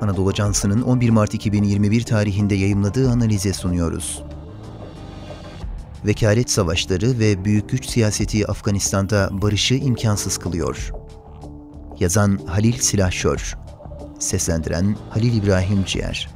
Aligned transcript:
Anadolu 0.00 0.28
Ajansı'nın 0.28 0.82
11 0.82 1.10
Mart 1.10 1.34
2021 1.34 2.02
tarihinde 2.02 2.54
yayımladığı 2.54 3.10
analize 3.10 3.52
sunuyoruz. 3.52 4.22
Vekalet 6.06 6.50
savaşları 6.50 7.18
ve 7.18 7.44
büyük 7.44 7.68
güç 7.68 7.86
siyaseti 7.86 8.46
Afganistan'da 8.46 9.28
barışı 9.32 9.74
imkansız 9.74 10.38
kılıyor. 10.38 10.92
Yazan 12.00 12.40
Halil 12.46 12.72
Silahşör 12.72 13.56
Seslendiren 14.18 14.96
Halil 15.10 15.42
İbrahim 15.42 15.84
Ciğer 15.84 16.28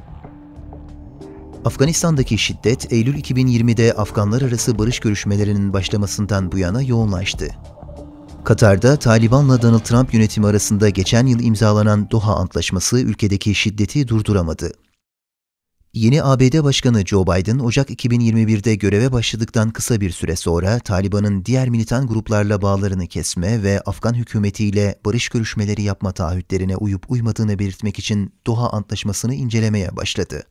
Afganistan'daki 1.65 2.37
şiddet 2.37 2.93
Eylül 2.93 3.15
2020'de 3.15 3.93
Afganlar 3.93 4.41
arası 4.41 4.79
barış 4.79 4.99
görüşmelerinin 4.99 5.73
başlamasından 5.73 6.51
bu 6.51 6.57
yana 6.57 6.81
yoğunlaştı. 6.81 7.47
Katar'da 8.49 8.95
Taliban'la 8.99 9.61
Donald 9.61 9.79
Trump 9.79 10.13
yönetimi 10.13 10.47
arasında 10.47 10.89
geçen 10.89 11.25
yıl 11.25 11.39
imzalanan 11.39 12.11
Doha 12.11 12.35
Antlaşması 12.35 12.99
ülkedeki 12.99 13.55
şiddeti 13.55 14.07
durduramadı. 14.07 14.71
Yeni 15.93 16.23
ABD 16.23 16.63
Başkanı 16.63 17.05
Joe 17.05 17.25
Biden, 17.27 17.59
Ocak 17.59 17.89
2021'de 17.89 18.75
göreve 18.75 19.11
başladıktan 19.11 19.71
kısa 19.71 20.01
bir 20.01 20.11
süre 20.11 20.35
sonra 20.35 20.79
Taliban'ın 20.79 21.45
diğer 21.45 21.69
militan 21.69 22.07
gruplarla 22.07 22.61
bağlarını 22.61 23.07
kesme 23.07 23.63
ve 23.63 23.81
Afgan 23.81 24.13
hükümetiyle 24.13 24.99
barış 25.05 25.29
görüşmeleri 25.29 25.81
yapma 25.81 26.11
taahhütlerine 26.11 26.75
uyup 26.75 27.11
uymadığını 27.11 27.59
belirtmek 27.59 27.99
için 27.99 28.33
Doha 28.47 28.69
Antlaşması'nı 28.69 29.33
incelemeye 29.35 29.95
başladı. 29.95 30.43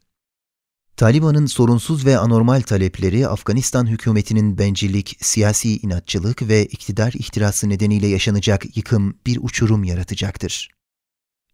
Taliban'ın 0.98 1.46
sorunsuz 1.46 2.06
ve 2.06 2.18
anormal 2.18 2.60
talepleri 2.60 3.28
Afganistan 3.28 3.86
hükümetinin 3.86 4.58
bencillik, 4.58 5.16
siyasi 5.20 5.76
inatçılık 5.76 6.42
ve 6.42 6.66
iktidar 6.66 7.12
ihtirası 7.12 7.68
nedeniyle 7.68 8.06
yaşanacak 8.06 8.76
yıkım 8.76 9.18
bir 9.26 9.38
uçurum 9.42 9.84
yaratacaktır. 9.84 10.70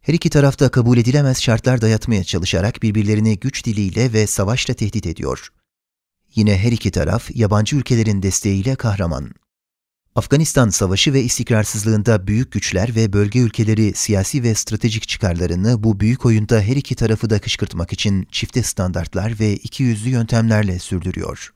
Her 0.01 0.15
iki 0.15 0.31
tarafta 0.31 0.69
kabul 0.69 0.99
edilemez 0.99 1.43
şartlar 1.43 1.81
dayatmaya 1.81 2.25
çalışarak 2.25 2.83
birbirlerini 2.83 3.39
güç 3.39 3.65
diliyle 3.67 4.13
ve 4.13 4.27
savaşla 4.27 4.75
tehdit 4.75 5.07
ediyor. 5.07 5.49
Yine 6.35 6.59
her 6.59 6.73
iki 6.73 6.91
taraf 6.91 7.31
yabancı 7.35 7.77
ülkelerin 7.77 8.23
desteğiyle 8.23 8.75
kahraman. 8.75 9.31
Afganistan 10.17 10.69
savaşı 10.69 11.13
ve 11.13 11.23
istikrarsızlığında 11.23 12.27
büyük 12.27 12.53
güçler 12.53 12.97
ve 12.97 13.13
bölge 13.13 13.39
ülkeleri 13.39 13.95
siyasi 13.95 14.43
ve 14.43 14.55
stratejik 14.55 15.09
çıkarlarını 15.09 15.83
bu 15.83 16.01
büyük 16.01 16.27
oyunda 16.27 16.61
her 16.61 16.77
iki 16.77 16.95
tarafı 16.95 17.31
da 17.31 17.41
kışkırtmak 17.41 17.93
için 17.93 18.29
çifte 18.33 18.63
standartlar 18.63 19.41
ve 19.41 19.53
iki 19.53 19.83
yüzlü 19.83 20.11
yöntemlerle 20.11 20.79
sürdürüyor. 20.79 21.55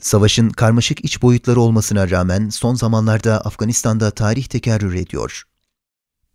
Savaşın 0.00 0.50
karmaşık 0.50 1.04
iç 1.04 1.22
boyutları 1.22 1.60
olmasına 1.60 2.10
rağmen 2.10 2.48
son 2.48 2.74
zamanlarda 2.74 3.40
Afganistan'da 3.40 4.10
tarih 4.10 4.44
tekerrür 4.44 4.94
ediyor. 4.94 5.42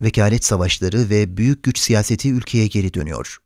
Vekalet 0.01 0.45
savaşları 0.45 1.09
ve 1.09 1.37
büyük 1.37 1.63
güç 1.63 1.79
siyaseti 1.79 2.31
ülkeye 2.31 2.67
geri 2.67 2.93
dönüyor 2.93 3.39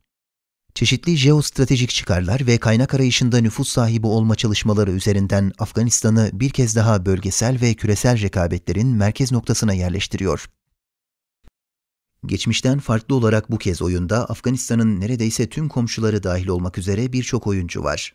çeşitli 0.74 1.16
jeostratejik 1.16 1.90
çıkarlar 1.90 2.46
ve 2.46 2.58
kaynak 2.58 2.94
arayışında 2.94 3.38
nüfus 3.38 3.68
sahibi 3.68 4.06
olma 4.06 4.34
çalışmaları 4.34 4.90
üzerinden 4.90 5.52
Afganistan'ı 5.58 6.30
bir 6.32 6.50
kez 6.50 6.76
daha 6.76 7.06
bölgesel 7.06 7.60
ve 7.60 7.74
küresel 7.74 8.22
rekabetlerin 8.22 8.88
merkez 8.88 9.32
noktasına 9.32 9.72
yerleştiriyor. 9.72 10.46
Geçmişten 12.26 12.78
farklı 12.78 13.14
olarak 13.14 13.50
bu 13.50 13.58
kez 13.58 13.82
oyunda 13.82 14.30
Afganistan'ın 14.30 15.00
neredeyse 15.00 15.48
tüm 15.48 15.68
komşuları 15.68 16.22
dahil 16.22 16.48
olmak 16.48 16.78
üzere 16.78 17.12
birçok 17.12 17.46
oyuncu 17.46 17.82
var. 17.82 18.14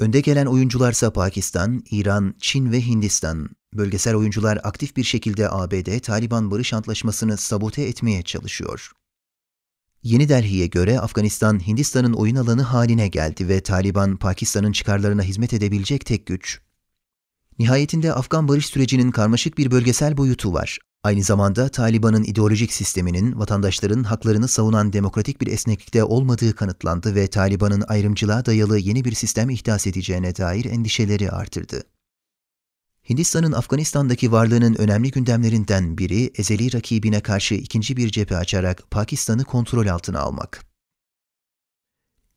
Önde 0.00 0.20
gelen 0.20 0.46
oyuncularsa 0.46 1.12
Pakistan, 1.12 1.82
İran, 1.90 2.34
Çin 2.40 2.72
ve 2.72 2.80
Hindistan. 2.80 3.48
Bölgesel 3.74 4.14
oyuncular 4.14 4.58
aktif 4.62 4.96
bir 4.96 5.04
şekilde 5.04 5.50
ABD 5.50 5.98
Taliban 5.98 6.50
barış 6.50 6.72
antlaşmasını 6.72 7.36
sabote 7.36 7.82
etmeye 7.82 8.22
çalışıyor. 8.22 8.92
Yeni 10.06 10.28
Delhi'ye 10.28 10.66
göre 10.66 11.00
Afganistan, 11.00 11.66
Hindistan'ın 11.66 12.12
oyun 12.12 12.36
alanı 12.36 12.62
haline 12.62 13.08
geldi 13.08 13.48
ve 13.48 13.60
Taliban, 13.60 14.16
Pakistan'ın 14.16 14.72
çıkarlarına 14.72 15.22
hizmet 15.22 15.52
edebilecek 15.52 16.06
tek 16.06 16.26
güç. 16.26 16.60
Nihayetinde 17.58 18.12
Afgan 18.12 18.48
barış 18.48 18.66
sürecinin 18.66 19.10
karmaşık 19.10 19.58
bir 19.58 19.70
bölgesel 19.70 20.16
boyutu 20.16 20.52
var. 20.52 20.78
Aynı 21.02 21.22
zamanda 21.22 21.68
Taliban'ın 21.68 22.24
ideolojik 22.24 22.72
sisteminin 22.72 23.38
vatandaşların 23.38 24.02
haklarını 24.02 24.48
savunan 24.48 24.92
demokratik 24.92 25.40
bir 25.40 25.46
esneklikte 25.46 26.04
olmadığı 26.04 26.54
kanıtlandı 26.54 27.14
ve 27.14 27.26
Taliban'ın 27.26 27.84
ayrımcılığa 27.88 28.46
dayalı 28.46 28.78
yeni 28.78 29.04
bir 29.04 29.12
sistem 29.12 29.50
ihdas 29.50 29.86
edeceğine 29.86 30.36
dair 30.36 30.64
endişeleri 30.64 31.30
artırdı. 31.30 31.82
Hindistan'ın 33.10 33.52
Afganistan'daki 33.52 34.32
varlığının 34.32 34.74
önemli 34.74 35.10
gündemlerinden 35.10 35.98
biri 35.98 36.30
ezeli 36.34 36.72
rakibine 36.72 37.20
karşı 37.20 37.54
ikinci 37.54 37.96
bir 37.96 38.10
cephe 38.10 38.36
açarak 38.36 38.90
Pakistan'ı 38.90 39.44
kontrol 39.44 39.86
altına 39.86 40.20
almak. 40.20 40.64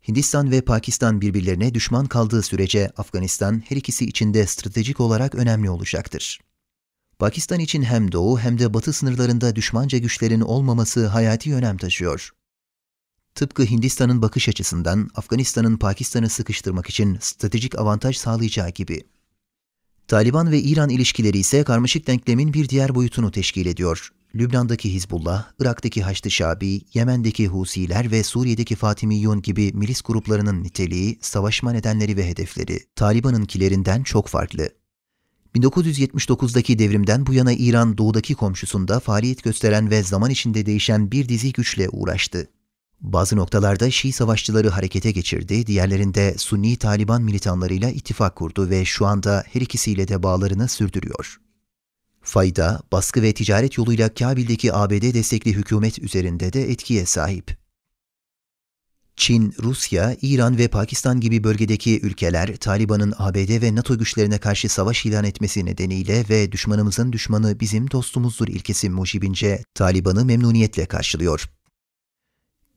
Hindistan 0.07 0.51
ve 0.51 0.61
Pakistan 0.61 1.21
birbirlerine 1.21 1.73
düşman 1.73 2.05
kaldığı 2.05 2.43
sürece 2.43 2.89
Afganistan 2.97 3.63
her 3.69 3.77
ikisi 3.77 4.05
için 4.05 4.33
de 4.33 4.47
stratejik 4.47 4.99
olarak 4.99 5.35
önemli 5.35 5.69
olacaktır. 5.69 6.39
Pakistan 7.19 7.59
için 7.59 7.83
hem 7.83 8.11
doğu 8.11 8.39
hem 8.39 8.59
de 8.59 8.73
batı 8.73 8.93
sınırlarında 8.93 9.55
düşmanca 9.55 9.97
güçlerin 9.97 10.41
olmaması 10.41 11.07
hayati 11.07 11.55
önem 11.55 11.77
taşıyor. 11.77 12.31
Tıpkı 13.35 13.63
Hindistan'ın 13.63 14.21
bakış 14.21 14.49
açısından 14.49 15.09
Afganistan'ın 15.15 15.77
Pakistan'ı 15.77 16.29
sıkıştırmak 16.29 16.89
için 16.89 17.17
stratejik 17.21 17.79
avantaj 17.79 18.17
sağlayacağı 18.17 18.69
gibi. 18.69 19.03
Taliban 20.09 20.51
ve 20.51 20.59
İran 20.59 20.89
ilişkileri 20.89 21.37
ise 21.37 21.63
karmaşık 21.63 22.07
denklemin 22.07 22.53
bir 22.53 22.69
diğer 22.69 22.95
boyutunu 22.95 23.31
teşkil 23.31 23.65
ediyor. 23.65 24.09
Lübnan'daki 24.35 24.93
Hizbullah, 24.93 25.51
Irak'taki 25.59 26.03
Haçlı 26.03 26.31
Şabi, 26.31 26.81
Yemen'deki 26.93 27.47
Husiler 27.47 28.11
ve 28.11 28.23
Suriye'deki 28.23 28.75
Fatimiyyun 28.75 29.41
gibi 29.41 29.71
milis 29.73 30.01
gruplarının 30.01 30.63
niteliği, 30.63 31.17
savaşma 31.21 31.71
nedenleri 31.71 32.17
ve 32.17 32.29
hedefleri 32.29 32.79
Taliban'ınkilerinden 32.95 34.03
çok 34.03 34.27
farklı. 34.27 34.69
1979'daki 35.55 36.79
devrimden 36.79 37.25
bu 37.25 37.33
yana 37.33 37.53
İran 37.53 37.97
doğudaki 37.97 38.35
komşusunda 38.35 38.99
faaliyet 38.99 39.43
gösteren 39.43 39.89
ve 39.89 40.03
zaman 40.03 40.31
içinde 40.31 40.65
değişen 40.65 41.11
bir 41.11 41.29
dizi 41.29 41.53
güçle 41.53 41.89
uğraştı. 41.89 42.47
Bazı 43.01 43.35
noktalarda 43.35 43.91
Şii 43.91 44.11
savaşçıları 44.11 44.69
harekete 44.69 45.11
geçirdi, 45.11 45.67
diğerlerinde 45.67 46.35
Sunni 46.37 46.77
Taliban 46.77 47.21
militanlarıyla 47.21 47.89
ittifak 47.89 48.35
kurdu 48.35 48.69
ve 48.69 48.85
şu 48.85 49.05
anda 49.05 49.43
her 49.53 49.61
ikisiyle 49.61 50.07
de 50.07 50.23
bağlarını 50.23 50.67
sürdürüyor. 50.67 51.39
Fayda, 52.21 52.81
baskı 52.91 53.21
ve 53.21 53.33
ticaret 53.33 53.77
yoluyla 53.77 54.13
Kabil'deki 54.13 54.73
ABD 54.73 55.13
destekli 55.13 55.53
hükümet 55.53 55.99
üzerinde 55.99 56.53
de 56.53 56.71
etkiye 56.71 57.05
sahip. 57.05 57.57
Çin, 59.15 59.53
Rusya, 59.63 60.15
İran 60.21 60.57
ve 60.57 60.67
Pakistan 60.67 61.19
gibi 61.19 61.43
bölgedeki 61.43 61.99
ülkeler 62.01 62.55
Taliban'ın 62.55 63.13
ABD 63.17 63.61
ve 63.61 63.75
NATO 63.75 63.97
güçlerine 63.97 64.37
karşı 64.37 64.69
savaş 64.69 65.05
ilan 65.05 65.23
etmesi 65.23 65.65
nedeniyle 65.65 66.25
ve 66.29 66.51
düşmanımızın 66.51 67.11
düşmanı 67.11 67.59
bizim 67.59 67.91
dostumuzdur 67.91 68.47
ilkesi 68.47 68.89
mucibince 68.89 69.63
Taliban'ı 69.75 70.25
memnuniyetle 70.25 70.85
karşılıyor. 70.85 71.49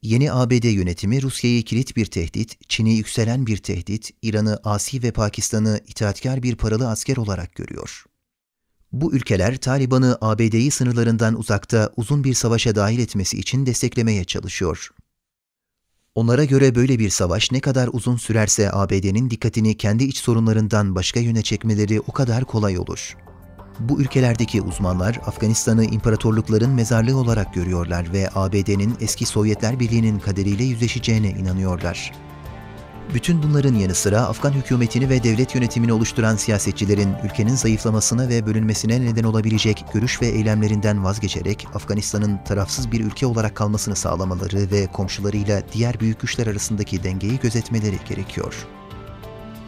Yeni 0.02 0.32
ABD 0.32 0.64
yönetimi 0.64 1.22
Rusya'yı 1.22 1.62
kilit 1.62 1.96
bir 1.96 2.06
tehdit, 2.06 2.68
Çin'i 2.68 2.94
yükselen 2.94 3.46
bir 3.46 3.56
tehdit, 3.56 4.10
İran'ı 4.22 4.60
asi 4.64 5.02
ve 5.02 5.10
Pakistan'ı 5.12 5.80
itaatkar 5.86 6.42
bir 6.42 6.56
paralı 6.56 6.88
asker 6.88 7.16
olarak 7.16 7.54
görüyor. 7.54 8.04
Bu 8.92 9.14
ülkeler 9.14 9.56
Taliban'ı 9.56 10.18
ABD'yi 10.20 10.70
sınırlarından 10.70 11.38
uzakta 11.38 11.92
uzun 11.96 12.24
bir 12.24 12.34
savaşa 12.34 12.74
dahil 12.74 12.98
etmesi 12.98 13.38
için 13.38 13.66
desteklemeye 13.66 14.24
çalışıyor. 14.24 14.90
Onlara 16.14 16.44
göre 16.44 16.74
böyle 16.74 16.98
bir 16.98 17.10
savaş 17.10 17.52
ne 17.52 17.60
kadar 17.60 17.90
uzun 17.92 18.16
sürerse 18.16 18.72
ABD'nin 18.72 19.30
dikkatini 19.30 19.76
kendi 19.76 20.04
iç 20.04 20.16
sorunlarından 20.16 20.94
başka 20.94 21.20
yöne 21.20 21.42
çekmeleri 21.42 22.00
o 22.00 22.12
kadar 22.12 22.44
kolay 22.44 22.78
olur. 22.78 23.16
Bu 23.80 24.00
ülkelerdeki 24.00 24.62
uzmanlar 24.62 25.20
Afganistan'ı 25.26 25.84
imparatorlukların 25.84 26.70
mezarlığı 26.70 27.16
olarak 27.16 27.54
görüyorlar 27.54 28.12
ve 28.12 28.28
ABD'nin 28.34 28.94
eski 29.00 29.26
Sovyetler 29.26 29.80
Birliği'nin 29.80 30.18
kaderiyle 30.18 30.64
yüzleşeceğine 30.64 31.30
inanıyorlar. 31.30 32.12
Bütün 33.14 33.42
bunların 33.42 33.74
yanı 33.74 33.94
sıra 33.94 34.20
Afgan 34.20 34.52
hükümetini 34.52 35.08
ve 35.08 35.22
devlet 35.22 35.54
yönetimini 35.54 35.92
oluşturan 35.92 36.36
siyasetçilerin 36.36 37.14
ülkenin 37.24 37.54
zayıflamasına 37.54 38.28
ve 38.28 38.46
bölünmesine 38.46 39.00
neden 39.00 39.24
olabilecek 39.24 39.84
görüş 39.92 40.22
ve 40.22 40.26
eylemlerinden 40.26 41.04
vazgeçerek 41.04 41.66
Afganistan'ın 41.74 42.38
tarafsız 42.44 42.92
bir 42.92 43.00
ülke 43.00 43.26
olarak 43.26 43.54
kalmasını 43.54 43.96
sağlamaları 43.96 44.70
ve 44.70 44.86
komşularıyla 44.86 45.62
diğer 45.72 46.00
büyük 46.00 46.20
güçler 46.20 46.46
arasındaki 46.46 47.04
dengeyi 47.04 47.38
gözetmeleri 47.38 47.98
gerekiyor. 48.08 48.66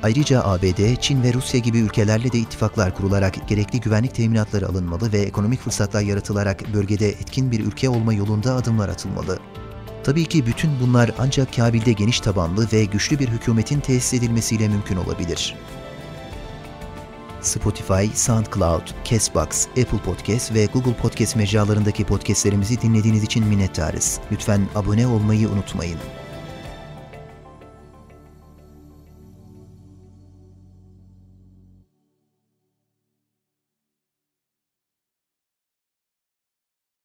Ayrıca 0.02 0.42
ABD, 0.44 1.00
Çin 1.00 1.22
ve 1.22 1.32
Rusya 1.32 1.60
gibi 1.60 1.78
ülkelerle 1.78 2.32
de 2.32 2.38
ittifaklar 2.38 2.94
kurularak 2.94 3.48
gerekli 3.48 3.80
güvenlik 3.80 4.14
teminatları 4.14 4.68
alınmalı 4.68 5.12
ve 5.12 5.18
ekonomik 5.18 5.60
fırsatlar 5.60 6.02
yaratılarak 6.02 6.74
bölgede 6.74 7.08
etkin 7.08 7.52
bir 7.52 7.60
ülke 7.60 7.88
olma 7.88 8.14
yolunda 8.14 8.54
adımlar 8.54 8.88
atılmalı. 8.88 9.38
Tabii 10.04 10.24
ki 10.24 10.46
bütün 10.46 10.70
bunlar 10.80 11.10
ancak 11.18 11.56
Kabil'de 11.56 11.92
geniş 11.92 12.20
tabanlı 12.20 12.68
ve 12.72 12.84
güçlü 12.84 13.18
bir 13.18 13.28
hükümetin 13.28 13.80
tesis 13.80 14.14
edilmesiyle 14.14 14.68
mümkün 14.68 14.96
olabilir. 14.96 15.56
Spotify, 17.40 18.06
SoundCloud, 18.14 18.82
Castbox, 19.04 19.66
Apple 19.68 19.98
Podcast 20.04 20.54
ve 20.54 20.66
Google 20.66 20.94
Podcast 20.94 21.36
mecralarındaki 21.36 22.04
podcastlerimizi 22.04 22.80
dinlediğiniz 22.80 23.22
için 23.22 23.46
minnettarız. 23.46 24.20
Lütfen 24.32 24.68
abone 24.74 25.06
olmayı 25.06 25.48
unutmayın. 25.48 25.98